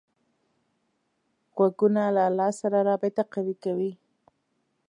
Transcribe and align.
غوږونه 1.55 2.01
له 2.15 2.21
الله 2.29 2.49
سره 2.61 2.77
رابطه 2.89 3.23
قوي 3.33 3.55
کوي 3.63 3.91